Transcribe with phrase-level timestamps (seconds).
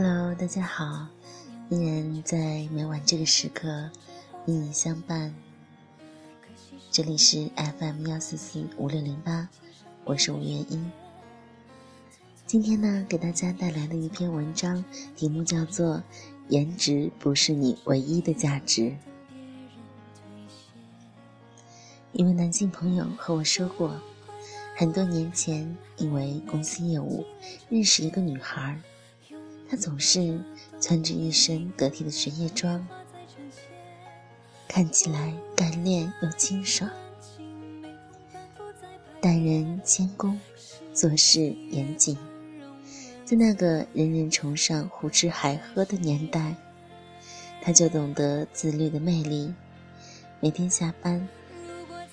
[0.00, 1.08] Hello，大家好，
[1.70, 3.90] 依然在每晚这个时刻
[4.46, 5.34] 与你相伴。
[6.88, 9.48] 这里是 FM 幺四四五六零八，
[10.04, 10.88] 我是吴月英。
[12.46, 14.84] 今天呢，给大家带来的一篇文章，
[15.16, 15.96] 题目叫做
[16.48, 18.82] 《颜值不是你唯一的价值》。
[22.12, 24.00] 一位男性朋友和我说过，
[24.76, 27.26] 很多年前因为公司业务
[27.68, 28.80] 认识一个女孩，
[29.70, 30.40] 她总是
[30.80, 32.86] 穿着一身得体的职业装，
[34.66, 36.90] 看起来干练又清爽，
[39.20, 40.40] 待人谦恭，
[40.94, 42.16] 做事严谨。
[43.24, 46.54] 在那个人人崇尚胡吃海喝的年代，
[47.60, 49.52] 他就懂得自律的魅力。
[50.40, 51.28] 每天下班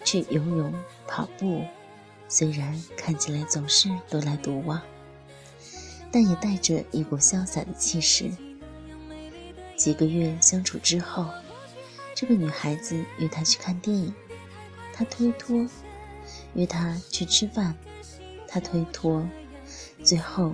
[0.03, 0.73] 去游泳、
[1.07, 1.63] 跑步，
[2.27, 4.81] 虽然看起来总是独来独往，
[6.15, 8.31] 但也带着一股潇洒的气势。
[9.76, 11.27] 几个月相处之后，
[12.15, 14.13] 这个女孩子约他去看电影，
[14.93, 15.67] 他推脱；
[16.53, 17.75] 约他去吃饭，
[18.48, 19.27] 他推脱。
[20.05, 20.53] 最后，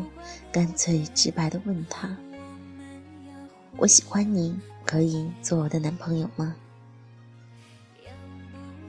[0.51, 2.17] 干脆直白的问他
[3.77, 6.55] ：“我喜欢你，可以做我的男朋友吗？”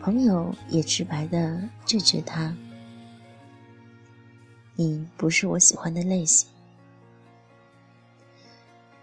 [0.01, 2.57] 朋友也直白的拒绝他
[4.75, 6.49] ：“你不是我喜欢的类型。”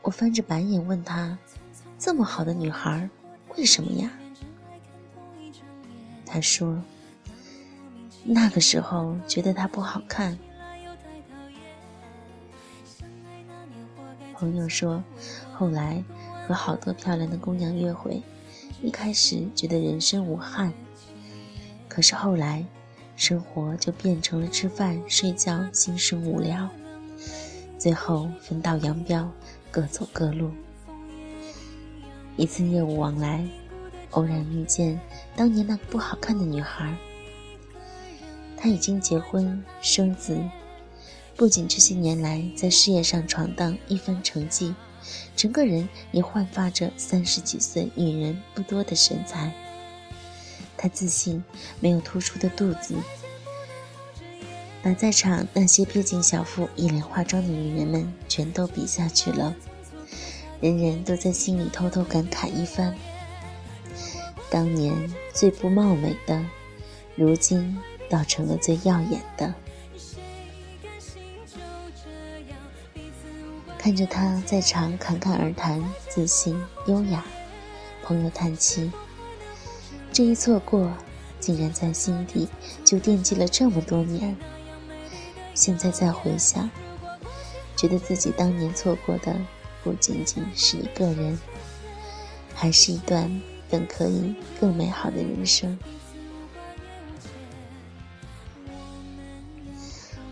[0.10, 1.38] 我翻着白眼问他
[2.00, 3.08] ：“这么好的女孩，
[3.56, 4.10] 为什么呀？”
[6.26, 6.82] 他说
[8.26, 10.36] ：“那个时候觉得她不好看。”
[14.34, 15.04] 朋友说，
[15.54, 16.04] 后来
[16.48, 18.24] 和好多漂亮的姑娘约会，
[18.82, 20.74] 一开始觉得人生无憾，
[21.88, 22.66] 可是后来，
[23.16, 26.68] 生活就变成了吃饭睡觉，心生无聊，
[27.78, 29.32] 最后分道扬镳，
[29.72, 30.52] 各走各路。
[32.38, 33.46] 一次业务往来，
[34.12, 35.00] 偶然遇见
[35.36, 36.96] 当年那个不好看的女孩，
[38.56, 40.38] 她已经结婚生子。
[41.36, 44.74] 不仅这些年来在事业上闯荡一番成绩，
[45.36, 49.54] 整个人也焕发着三十几岁女人不多的神采。
[50.76, 51.44] 她自信，
[51.80, 52.96] 没有突出的肚子，
[54.82, 59.54] 把在场那些贴近小腹、一脸化妆的女人们全都比下去了。
[60.62, 62.96] 人人都在心里偷偷感慨一番：
[64.50, 64.94] 当年
[65.34, 66.46] 最不貌美的，
[67.16, 67.78] 如今
[68.10, 69.54] 倒成了最耀眼的。
[73.78, 77.26] 看着他在场侃侃而谈，自信优雅，
[78.04, 78.92] 朋友叹气。
[80.12, 80.92] 这一错过，
[81.40, 82.48] 竟然在心底
[82.84, 84.36] 就惦记了这么多年。
[85.60, 86.70] 现在再回想，
[87.76, 89.36] 觉得自己当年错过的
[89.84, 91.38] 不仅仅是一个人，
[92.56, 95.78] 还是一段本可以更美好的人生。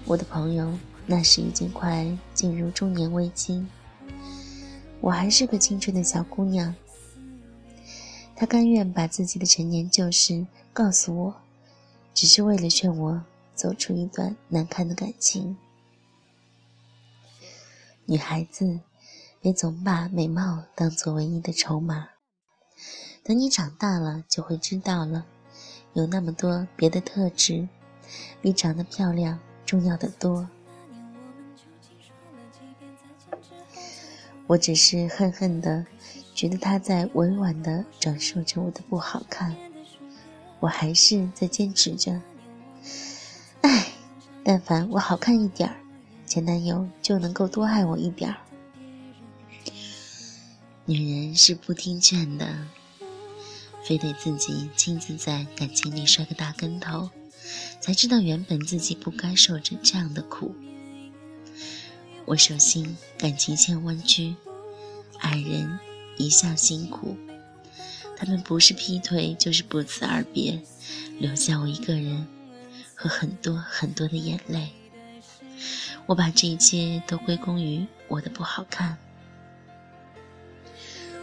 [0.05, 0.71] 我的朋友。
[1.09, 3.65] 那时已经快进入中年危机，
[4.99, 6.75] 我还是个青春的小姑娘。
[8.35, 11.35] 他甘愿把自己的陈年旧事告诉我，
[12.13, 13.23] 只是为了劝我
[13.57, 15.57] 走出一段难堪的感情。
[18.05, 18.79] 女孩子
[19.41, 22.07] 别总把美貌当作唯一的筹码，
[23.23, 25.25] 等你长大了就会知道了，
[25.93, 27.67] 有那么多别的特质，
[28.41, 30.47] 比长得漂亮重要的多。
[34.45, 35.85] 我只是恨恨的，
[36.33, 39.53] 觉得他在委婉的转述着我的不好看，
[40.61, 42.21] 我还是在坚持着。
[44.49, 45.75] 但凡我好看一点儿，
[46.25, 48.37] 前男友就能够多爱我一点儿。
[50.85, 52.57] 女人是不听劝的，
[53.83, 57.09] 非得自己亲自在感情里摔个大跟头，
[57.81, 60.55] 才知道原本自己不该受着这样的苦。
[62.23, 64.33] 我手心感情线弯曲，
[65.19, 65.77] 爱人
[66.15, 67.17] 一向辛苦，
[68.15, 70.61] 他们不是劈腿就是不辞而别，
[71.19, 72.25] 留下我一个人
[72.97, 74.71] 和很多很多的眼泪。
[76.07, 78.97] 我把这一切都归功于我的不好看。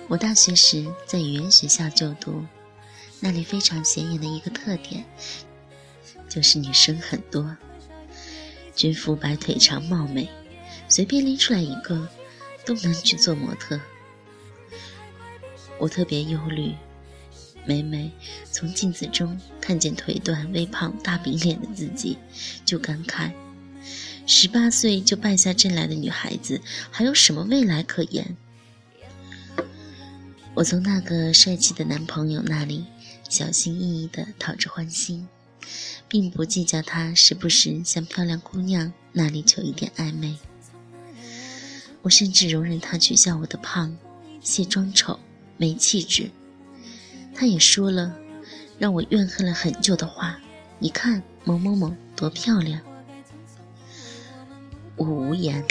[0.07, 2.47] 我大学时在语言学校就读，
[3.19, 5.05] 那里非常显眼的一个特点，
[6.29, 7.57] 就是女生很多，
[8.77, 10.29] 军服白腿长貌美。
[10.87, 12.09] 随便拎出来一个，
[12.65, 13.81] 都能去做模特。
[15.79, 16.75] 我特别忧虑，
[17.67, 18.11] 每每
[18.51, 22.19] 从镜子中看见腿短、微胖、大饼脸的自己，
[22.65, 23.33] 就感慨：
[24.27, 28.37] 十八岁就败下阵来的女孩子，还有什么未来可言？
[30.55, 32.85] 我从那个帅气的男朋友那里
[33.29, 35.27] 小心翼翼地讨着欢心，
[36.07, 40.37] 并不计较他时不时向漂亮姑娘那里求一点暧昧。
[42.03, 43.97] 我甚至容忍他取笑我的胖、
[44.43, 45.19] 卸妆丑、
[45.57, 46.31] 没气质。
[47.35, 48.17] 他也说了
[48.79, 50.39] 让我怨恨了很久的话
[50.79, 52.81] ：“你看某某某多漂亮。”
[54.97, 55.65] 我无言，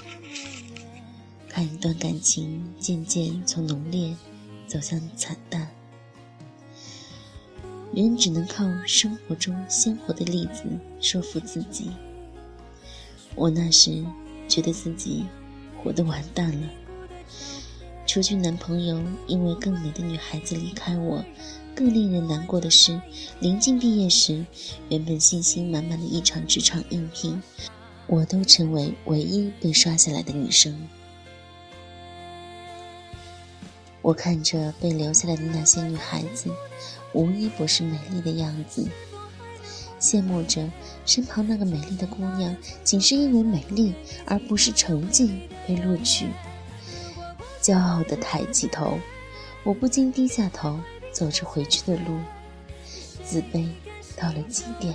[1.47, 4.15] 看一段感情渐渐从浓烈。
[4.65, 5.69] 走向惨淡，
[7.93, 10.63] 人只能靠生活中鲜活的例子
[10.99, 11.91] 说服自己。
[13.35, 14.03] 我那时
[14.47, 15.25] 觉得自己
[15.77, 16.67] 活得完蛋了。
[18.13, 21.25] 除去男朋友因为更美的女孩子离开我，
[21.73, 23.01] 更令人难过的是，
[23.39, 24.45] 临近毕业时，
[24.87, 27.41] 原本信心满满的一场职场应聘，
[28.05, 30.79] 我都成为唯一被刷下来的女生。
[34.03, 36.51] 我看着被留下来的那些女孩子，
[37.13, 38.87] 无一不是美丽的样子，
[39.99, 40.69] 羡慕着
[41.03, 43.91] 身旁那个美丽的姑娘，仅是因为美丽
[44.27, 46.27] 而不是成绩被录取。
[47.63, 48.99] 骄傲地抬起头，
[49.63, 50.77] 我不禁低下头，
[51.13, 52.19] 走着回去的路，
[53.23, 53.69] 自卑
[54.17, 54.93] 到了极点。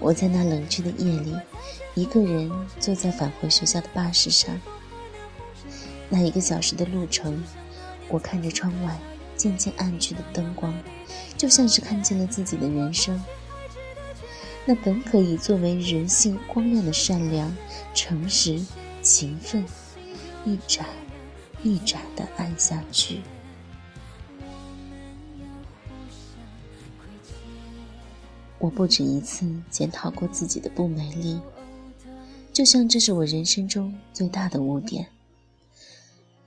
[0.00, 1.36] 我在那冷峻的夜里，
[1.94, 2.50] 一个人
[2.80, 4.60] 坐在返回学校的巴士上。
[6.08, 7.40] 那一个小时的路程，
[8.08, 8.98] 我看着窗外
[9.36, 10.74] 渐渐暗去的灯光，
[11.36, 13.22] 就像是看见了自己的人生。
[14.66, 17.56] 那本可以作为人性光亮的善良、
[17.94, 18.60] 诚实、
[19.00, 19.64] 勤奋，
[20.44, 20.86] 一盏
[21.62, 23.22] 一盏的暗下去。
[28.58, 31.40] 我不止一次检讨过自己的不美丽，
[32.52, 35.08] 就像这是我人生中最大的污点。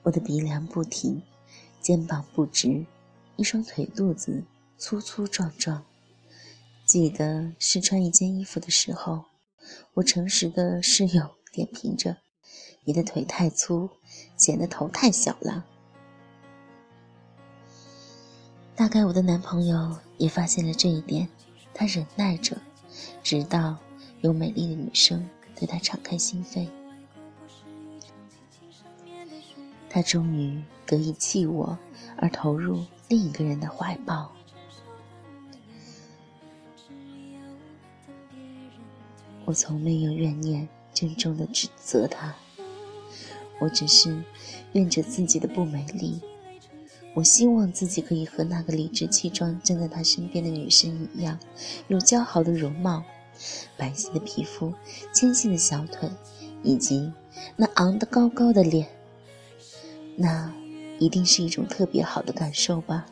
[0.04, 1.22] 我的鼻梁不挺，
[1.82, 2.86] 肩膀不直，
[3.36, 4.44] 一双腿肚子
[4.78, 5.84] 粗粗壮壮。
[6.86, 9.26] 记得试穿一件衣服的时候，
[9.96, 12.18] 我诚实的室友点评着
[12.88, 13.90] ：“你的腿太粗，
[14.38, 15.66] 显得头太小了。”
[18.78, 21.28] 大概我的男朋友也发现了这一点，
[21.74, 22.56] 他忍耐着，
[23.22, 23.76] 直到
[24.22, 26.70] 有美丽的女生对他敞开心扉。
[29.90, 31.78] 他终于得以弃我，
[32.16, 34.32] 而投入另一个人的怀抱。
[39.44, 42.34] 我从没有怨念，郑重的指责他。
[43.60, 44.24] 我只是
[44.74, 46.22] 怨着自己的不美丽。
[47.14, 51.40] 我希望自己可以和那个理直气壮站在他身边的女生一样，
[51.88, 53.04] 有姣好的容貌、
[53.76, 54.72] 白皙的皮肤、
[55.12, 56.08] 纤细的小腿，
[56.62, 57.12] 以及
[57.56, 58.88] 那昂得高高的脸。
[60.16, 60.54] 那
[61.00, 63.06] 一定是一种特别好的感受吧。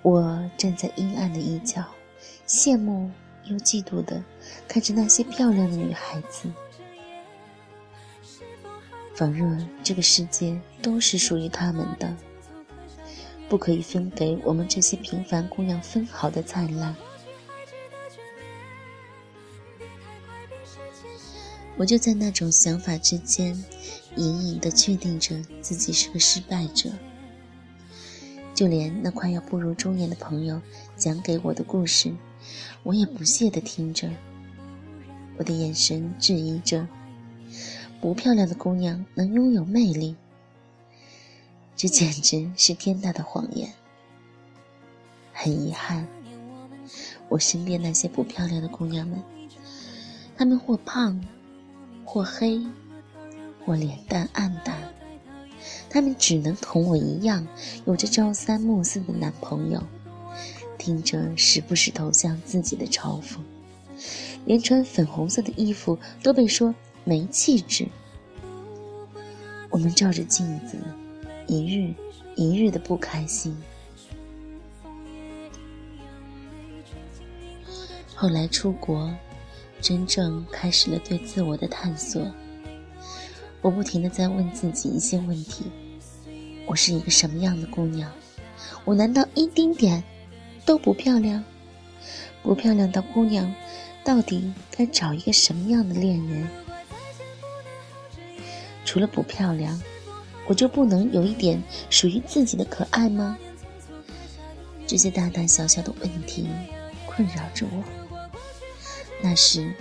[0.00, 1.84] 我站在阴暗的一角，
[2.46, 3.10] 羡慕
[3.44, 4.24] 又嫉妒的
[4.66, 6.50] 看着那些漂亮的女孩子，
[9.22, 12.16] 仿若这个世界都是属于他们的，
[13.48, 16.92] 不可以分给我们这些平凡姑娘分毫的灿烂。
[21.76, 23.56] 我就在那种想法之间。
[24.16, 26.90] 隐隐的确定着自己是个失败者，
[28.54, 30.60] 就连那快要步入中年的朋友
[30.96, 32.12] 讲给我的故事，
[32.82, 34.10] 我也不屑的听着。
[35.38, 36.88] 我的眼神质疑着：
[38.02, 40.16] 不漂亮的姑娘能拥有魅力，
[41.76, 43.72] 这简直是天大的谎言。
[45.32, 46.04] 很遗憾，
[47.28, 49.22] 我身边那些不漂亮的姑娘们，
[50.36, 51.24] 她们或胖，
[52.04, 52.60] 或黑。
[53.64, 54.76] 或脸蛋暗淡，
[55.88, 57.46] 她们只能同我一样，
[57.86, 59.80] 有着朝三暮四的男朋友，
[60.76, 63.36] 听着时不时投向自己的嘲讽，
[64.44, 67.86] 连穿粉红色的衣服都被说没气质。
[69.70, 70.76] 我们照着镜子，
[71.46, 71.94] 一日
[72.36, 73.56] 一日的不开心。
[78.14, 79.10] 后来出国，
[79.80, 82.24] 真正开始了对自我的探索。
[83.60, 85.64] 我不停的在问自己一些问题：
[86.66, 88.12] 我是一个什么样的姑娘？
[88.84, 90.04] 我难道一丁点
[90.64, 91.42] 都不漂亮？
[92.42, 93.52] 不漂亮的姑娘，
[94.04, 96.46] 到底该找一个什么样的恋人？
[98.84, 99.80] 除了不漂亮，
[100.46, 103.38] 我就不能有一点属于自己的可爱吗？
[104.86, 106.48] 这些大大小小的问题
[107.06, 107.82] 困扰着我。
[109.22, 109.72] 那时，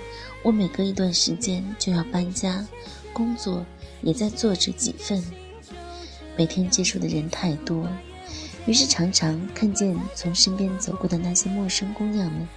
[0.43, 2.65] 我每隔一段时间就要搬家，
[3.11, 3.65] 工作
[4.01, 5.23] 也在做着几份，
[6.37, 7.87] 每天接触的人太多，
[8.67, 12.47] 于是常常看见从身边走过的那些陌生姑娘们，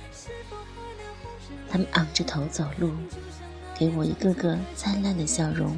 [1.70, 2.92] 她们昂着头走路，
[3.78, 5.74] 给我一个个灿烂的笑容。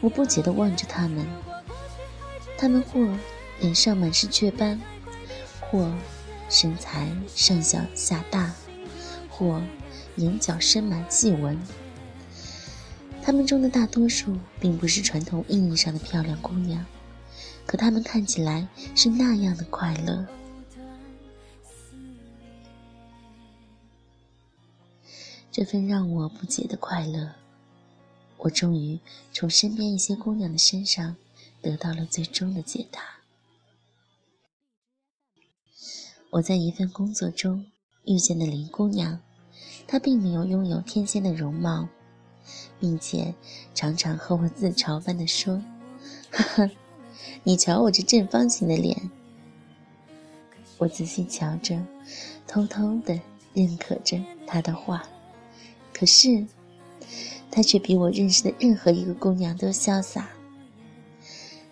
[0.00, 1.26] 我不解地望着他们，
[2.56, 3.06] 他们或
[3.60, 4.80] 脸上满是雀斑，
[5.60, 5.92] 或
[6.48, 8.52] 身材上小下大。
[9.28, 9.58] 或
[10.16, 11.58] 眼角深满细纹，
[13.22, 16.84] 他们中的大多数并不是传统意义上的漂亮姑娘，
[17.64, 20.26] 可他们看起来是那样的快乐。
[25.50, 27.32] 这份让我不解的快乐，
[28.40, 28.98] 我终于
[29.32, 31.16] 从身边一些姑娘的身上
[31.62, 33.00] 得到了最终的解答。
[36.30, 37.66] 我在一份工作中
[38.04, 39.20] 遇见的林姑娘。
[39.86, 41.88] 她并没有拥有天仙的容貌，
[42.78, 43.34] 并且
[43.74, 45.60] 常常和我自嘲般的说
[46.30, 46.70] ：“呵呵，
[47.42, 49.10] 你瞧我这正方形的脸。”
[50.78, 51.84] 我仔细瞧着，
[52.46, 53.20] 偷偷的
[53.52, 54.16] 认可着
[54.46, 55.02] 她的话。
[55.92, 56.46] 可是，
[57.50, 60.28] 她却比我认识的任何一个姑娘都潇洒。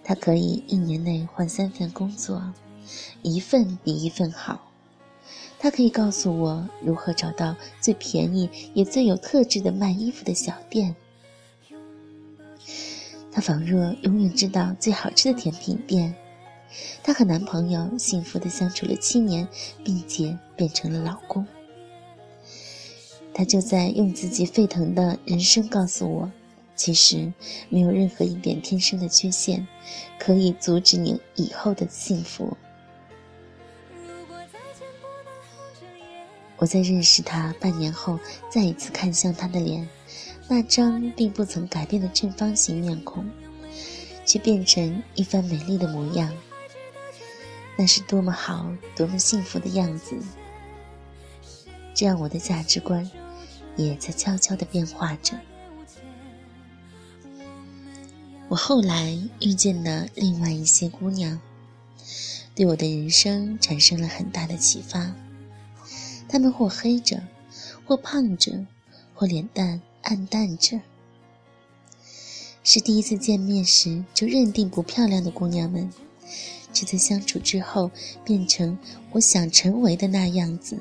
[0.03, 2.43] 她可以一年内换三份工作，
[3.23, 4.65] 一份比一份好。
[5.61, 10.95] 他可以告诉我如何找到最便宜也最有特质的卖衣服的小店。
[13.33, 16.15] 他仿若永远知道最好吃的甜品店。
[17.03, 19.49] 她和男朋友幸福的相处了七年，
[19.83, 21.45] 并且变成了老公。
[23.39, 26.33] 他就在用自己沸腾的人生告诉我，
[26.75, 27.33] 其实
[27.69, 29.65] 没有任何一点天生的缺陷，
[30.19, 32.57] 可以阻止你以后的幸福。
[36.57, 38.19] 我在认识他半年后，
[38.51, 39.89] 再一次看向他的脸，
[40.49, 43.25] 那张并不曾改变的正方形面孔，
[44.27, 46.29] 却变成一番美丽的模样。
[47.77, 50.17] 那是多么好、多么幸福的样子！
[51.95, 53.09] 这样，我的价值观
[53.85, 55.39] 也在悄悄地变化着。
[58.49, 61.41] 我后来遇见了另外一些姑娘，
[62.55, 65.15] 对我的人生产生了很大的启发。
[66.29, 67.23] 她们或黑着，
[67.87, 68.67] 或胖着，
[69.15, 70.81] 或脸蛋暗淡着。
[72.65, 75.91] 是第一次见面时就认定不漂亮的姑娘们，
[76.73, 77.91] 却在相处之后
[78.25, 78.79] 变成
[79.13, 80.79] 我想成为的那样子。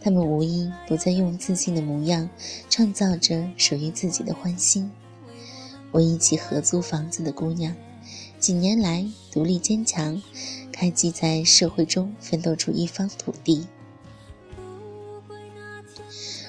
[0.00, 2.28] 他们无一不在用自信的模样
[2.68, 4.90] 创造着属于自己的欢心。
[5.92, 7.74] 我一起合租房子的姑娘，
[8.38, 10.22] 几年来独立坚强。
[10.72, 13.66] 开机在社会中奋斗出一方土地。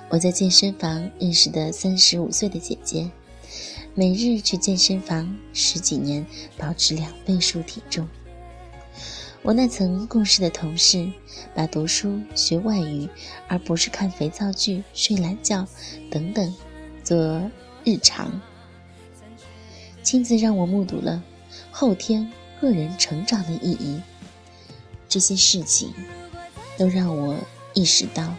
[0.07, 3.11] 我在健身房认识的三十五岁的姐姐，
[3.93, 6.25] 每日去健身房十几年，
[6.57, 8.07] 保持两倍数体重。
[9.43, 11.11] 我那曾共事的同事，
[11.55, 13.09] 把读书学外语，
[13.47, 15.67] 而不是看肥皂剧、睡懒觉
[16.11, 16.55] 等等，
[17.03, 17.49] 做
[17.83, 18.39] 日常，
[20.03, 21.23] 亲自让我目睹了
[21.71, 23.99] 后天个人成长的意义。
[25.09, 25.91] 这些事情
[26.77, 27.35] 都让我
[27.73, 28.35] 意识到，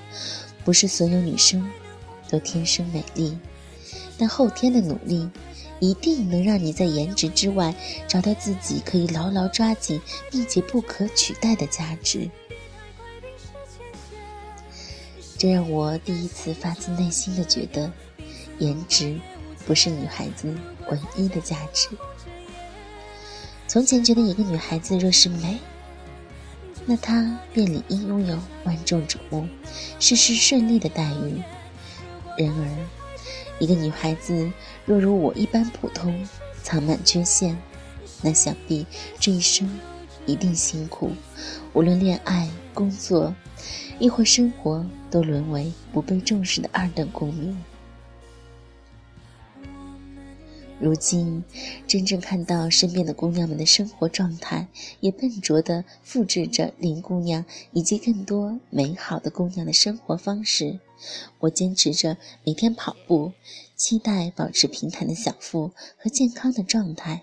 [0.64, 1.68] 不是所有女生
[2.28, 3.36] 都天生美丽，
[4.16, 5.28] 但后天的努力
[5.82, 7.74] 一定能让你在颜值之外
[8.06, 12.30] 找到自己可以牢牢抓紧并且不可取代的价值。
[15.36, 17.92] 这让我第一次发自内心的觉得，
[18.60, 19.18] 颜值
[19.66, 20.56] 不是女孩子
[20.88, 21.88] 唯一的价值。
[23.66, 25.58] 从前觉得一个女孩子若是美，
[26.86, 29.48] 那她便理应拥有万众瞩目、
[29.98, 31.42] 事事顺利的待遇。
[32.38, 32.86] 然而，
[33.58, 34.50] 一个女孩子
[34.84, 36.26] 若如我一般普通、
[36.62, 37.56] 藏满缺陷，
[38.22, 38.86] 那想必
[39.20, 39.68] 这一生
[40.26, 41.12] 一定辛苦，
[41.72, 43.34] 无论恋爱、工作，
[43.98, 47.56] 亦或生活，都沦为不被重视的二等公民。
[50.80, 51.44] 如今，
[51.86, 54.66] 真正看到身边的姑娘们的生活状态，
[54.98, 60.80] 也笨拙地复制着林姑娘以及更多美好的姑娘的生活方式。
[61.40, 63.32] 我坚持着每天跑步，
[63.76, 67.22] 期待保持平坦的小腹和健康的状态。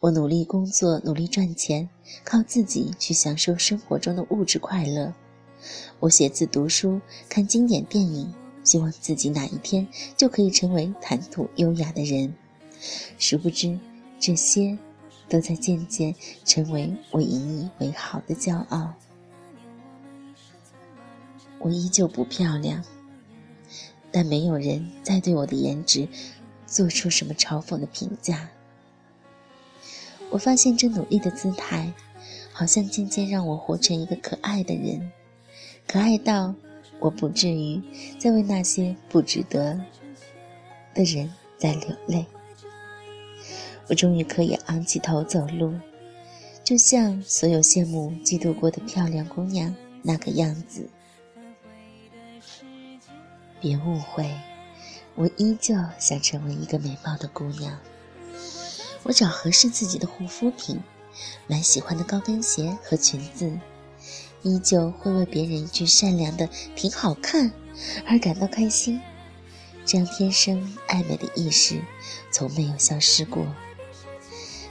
[0.00, 1.88] 我努力工作，努力赚钱，
[2.24, 5.14] 靠自己去享受生活中的物质快乐。
[6.00, 12.34] 我写字、读书、看经典电影，希望自己哪一天就可以成为谈吐优雅的人。
[13.18, 13.78] 殊不知，
[14.20, 14.76] 这些
[15.28, 16.14] 都在渐渐
[16.44, 18.92] 成为我引以为豪的骄傲。
[21.66, 22.84] 我依旧不漂亮，
[24.12, 26.06] 但没有人再对我的颜值
[26.64, 28.48] 做出什么嘲讽的评价。
[30.30, 31.92] 我发现这努力的姿态，
[32.52, 35.10] 好像渐渐让我活成一个可爱的人，
[35.88, 36.54] 可爱到
[37.00, 37.82] 我不至于
[38.16, 39.80] 再为那些不值得
[40.94, 42.24] 的人在流泪。
[43.88, 45.74] 我终于可以昂起头走路，
[46.62, 50.88] 就像所有羡慕、嫉妒过的漂亮姑娘那个样子。
[53.66, 54.32] 别误会，
[55.16, 57.76] 我依旧想成为一个美貌的姑娘。
[59.02, 60.80] 我找合适自己的护肤品，
[61.48, 63.58] 买喜欢的高跟鞋和裙子，
[64.42, 67.50] 依旧会为别人一句善良的“挺好看”
[68.06, 69.00] 而感到开心。
[69.84, 71.82] 这样天生爱美的意识
[72.30, 73.44] 从没有消失过。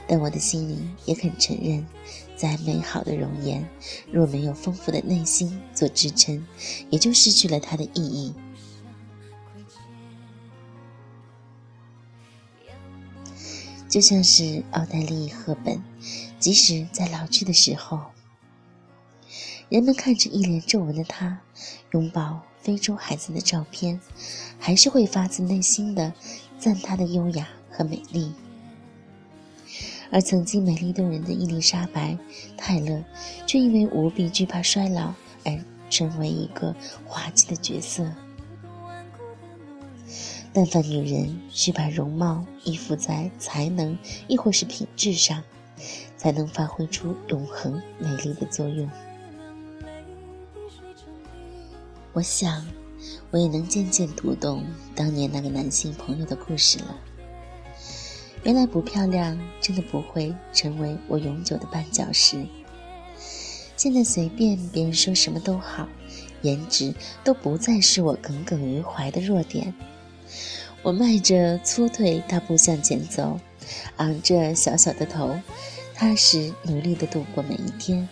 [0.06, 1.86] 但我的心里也肯承认，
[2.34, 3.68] 再美好的容颜，
[4.10, 6.46] 若没有丰富的内心做支撑，
[6.88, 8.32] 也就失去了它的意义。
[13.96, 15.82] 就像是奥黛丽·赫本，
[16.38, 17.98] 即使在老去的时候，
[19.70, 21.40] 人们看着一脸皱纹的她，
[21.92, 23.98] 拥抱非洲孩子的照片，
[24.58, 26.12] 还是会发自内心的
[26.58, 28.34] 赞她的优雅和美丽。
[30.10, 32.12] 而曾经美丽动人的伊丽莎白·
[32.54, 33.02] 泰勒，
[33.46, 36.76] 却因为无比惧怕衰老而成为一个
[37.06, 38.06] 滑稽的角色。
[40.56, 45.44] 但凡女人需把容貌依附在才能亦或是品质上，
[46.16, 48.90] 才能发挥出永恒美丽的作用。
[52.14, 52.66] 我想，
[53.30, 56.98] 我也能渐渐读懂当年那个男性朋友的故事了。
[58.42, 62.46] 原来不漂亮真的不会成为我永久的绊脚石。
[63.76, 65.86] 现在随便别人说什么都好，
[66.40, 69.74] 颜值都不再是我耿耿于怀的弱点。
[70.82, 73.40] 我迈着粗腿大步向前走，
[73.96, 75.38] 昂着小小的头，
[75.94, 78.08] 踏实努力地度过每一天。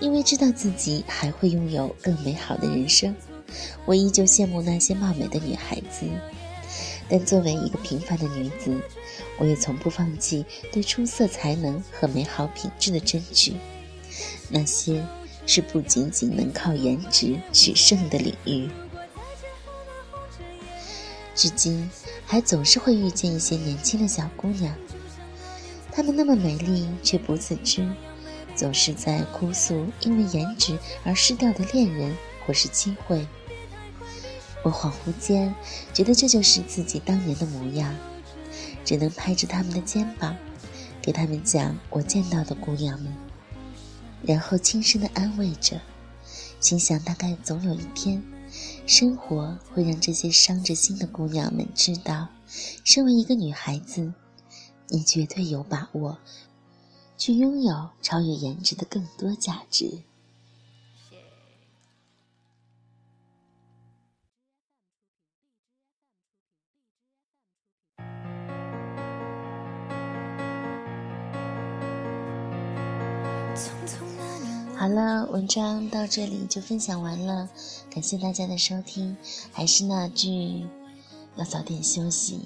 [0.00, 3.14] 因为知道自己还会拥有更美好的人生，
[3.84, 6.06] 我依旧羡慕那些貌美的女孩子。
[7.08, 8.80] 但作为一个平凡的女子，
[9.38, 13.54] 我也从不放弃对出色才能和美好品质的争取。
[14.48, 15.04] 那些
[15.46, 18.68] 是不仅仅能靠颜值取胜的领域。
[21.38, 21.88] 至今，
[22.26, 24.74] 还总是会遇见一些年轻的小姑娘，
[25.92, 27.88] 她们那么美丽，却不自知，
[28.56, 32.12] 总是在哭诉因为颜值而失掉的恋人
[32.44, 33.24] 或是机会。
[34.64, 35.54] 我恍惚间
[35.94, 37.94] 觉得这就是自己当年的模样，
[38.84, 40.36] 只能拍着他们的肩膀，
[41.00, 43.14] 给他们讲我见到的姑娘们，
[44.24, 45.80] 然后轻声的安慰着，
[46.58, 48.20] 心想大概总有一天。
[48.86, 52.28] 生活会让这些伤着心的姑娘们知道，
[52.84, 54.12] 身为一个女孩子，
[54.88, 56.18] 你绝对有把握
[57.16, 60.02] 去拥有超越颜值的更多价值。
[74.78, 77.48] 好了，文章到这里就分享完了，
[77.90, 79.16] 感谢大家的收听。
[79.52, 80.64] 还是那句，
[81.34, 82.40] 要早点休息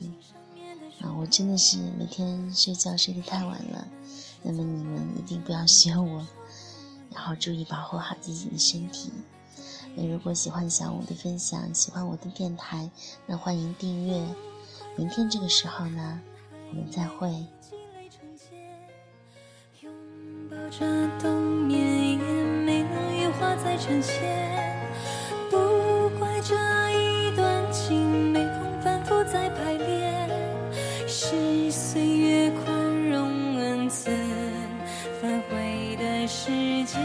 [1.03, 1.13] 啊！
[1.21, 3.87] 我真的是每天睡觉睡得太晚了，
[4.43, 6.27] 那么你们一定不要学我，
[7.13, 9.13] 然后注意保护好自己的身体。
[9.95, 12.91] 那如果喜欢小五的分享，喜欢我的电台，
[13.27, 14.27] 那欢迎订阅。
[14.97, 16.19] 明天这个时候呢，
[16.71, 17.29] 我们再会。
[19.83, 19.93] 拥
[20.49, 21.42] 抱着冬
[23.93, 24.23] 呈现，
[25.51, 26.55] 不怪这
[26.99, 30.31] 一段情没空反复再排练，
[31.07, 32.75] 是岁月宽
[33.11, 34.11] 容恩赐
[35.21, 36.51] 反悔的时
[36.85, 37.03] 间。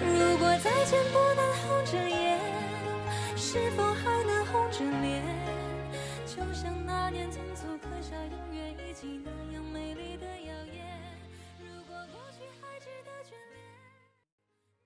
[0.00, 2.38] 如果再见不能红着眼，
[3.36, 5.22] 是否还能红着脸？
[6.24, 9.62] 就像那年匆促刻下永远一起那样。